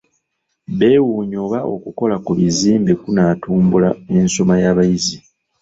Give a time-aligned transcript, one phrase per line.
[0.77, 5.17] Beewuunya oba okukola ku bizimbe kunaatumbula ensoma y'abayizi.